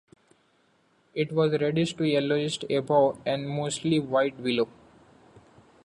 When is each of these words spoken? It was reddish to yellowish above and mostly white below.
It 1.13 1.31
was 1.31 1.51
reddish 1.61 1.93
to 1.97 2.07
yellowish 2.07 2.57
above 2.71 3.19
and 3.23 3.47
mostly 3.47 3.99
white 3.99 4.41
below. 4.43 4.67